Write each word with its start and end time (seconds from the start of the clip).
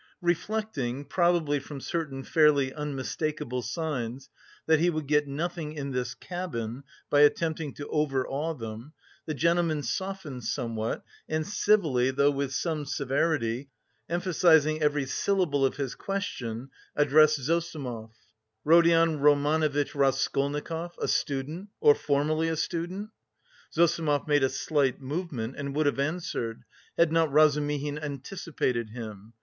Reflecting, 0.23 1.05
probably 1.05 1.59
from 1.59 1.79
certain 1.79 2.23
fairly 2.23 2.73
unmistakable 2.73 3.61
signs, 3.61 4.31
that 4.65 4.79
he 4.79 4.89
would 4.89 5.05
get 5.05 5.27
nothing 5.27 5.73
in 5.73 5.91
this 5.91 6.15
"cabin" 6.15 6.83
by 7.11 7.19
attempting 7.19 7.71
to 7.75 7.87
overawe 7.87 8.53
them, 8.55 8.93
the 9.27 9.35
gentleman 9.35 9.83
softened 9.83 10.43
somewhat, 10.43 11.03
and 11.29 11.45
civilly, 11.45 12.09
though 12.09 12.31
with 12.31 12.51
some 12.51 12.83
severity, 12.83 13.69
emphasising 14.09 14.81
every 14.81 15.05
syllable 15.05 15.63
of 15.63 15.75
his 15.77 15.93
question, 15.93 16.71
addressed 16.95 17.39
Zossimov: 17.39 18.09
"Rodion 18.65 19.19
Romanovitch 19.19 19.93
Raskolnikov, 19.93 20.95
a 20.99 21.07
student, 21.07 21.69
or 21.79 21.93
formerly 21.93 22.47
a 22.47 22.55
student?" 22.57 23.11
Zossimov 23.71 24.27
made 24.27 24.41
a 24.43 24.49
slight 24.49 24.99
movement, 24.99 25.53
and 25.57 25.75
would 25.75 25.85
have 25.85 25.99
answered, 25.99 26.63
had 26.97 27.11
not 27.11 27.31
Razumihin 27.31 27.99
anticipated 27.99 28.89
him. 28.89 29.33